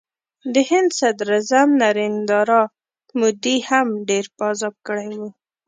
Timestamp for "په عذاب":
4.35-4.75